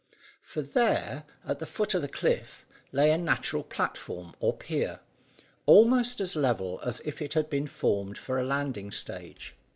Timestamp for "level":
6.35-6.79